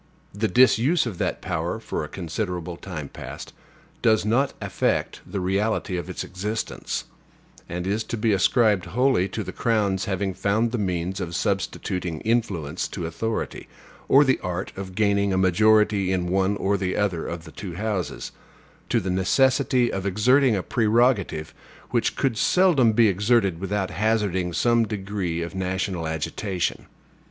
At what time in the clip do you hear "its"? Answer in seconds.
6.09-6.23